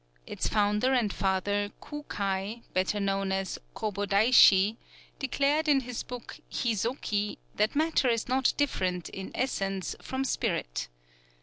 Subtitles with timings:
[0.25, 4.77] Its founder and father Kū kai, better known as Kōbōdaishi,
[5.19, 10.87] declared in his book Hizōki that matter is not different in essence from spirit.